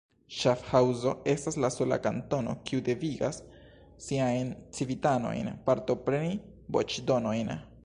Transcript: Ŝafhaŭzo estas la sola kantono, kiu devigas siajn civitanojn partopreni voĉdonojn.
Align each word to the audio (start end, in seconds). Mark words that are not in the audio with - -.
Ŝafhaŭzo 0.35 1.11
estas 1.33 1.57
la 1.65 1.69
sola 1.75 1.99
kantono, 2.07 2.55
kiu 2.69 2.81
devigas 2.89 3.39
siajn 4.07 4.51
civitanojn 4.79 5.55
partopreni 5.69 6.35
voĉdonojn. 6.79 7.57